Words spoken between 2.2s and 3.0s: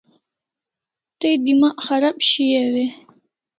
shiaw e?